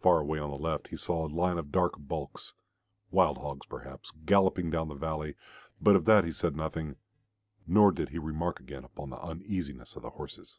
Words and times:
Far 0.00 0.18
away 0.18 0.40
on 0.40 0.50
the 0.50 0.58
left 0.58 0.88
he 0.88 0.96
saw 0.96 1.24
a 1.24 1.28
line 1.32 1.58
of 1.58 1.70
dark 1.70 1.94
bulks 1.96 2.54
wild 3.12 3.38
hog 3.38 3.60
perhaps, 3.68 4.10
galloping 4.26 4.68
down 4.68 4.88
the 4.88 4.96
valley, 4.96 5.36
but 5.80 5.94
of 5.94 6.06
that 6.06 6.24
he 6.24 6.32
said 6.32 6.56
nothing, 6.56 6.96
nor 7.64 7.92
did 7.92 8.08
he 8.08 8.18
remark 8.18 8.58
again 8.58 8.82
upon 8.82 9.10
the 9.10 9.22
uneasiness 9.22 9.94
of 9.94 10.02
the 10.02 10.10
horses. 10.10 10.58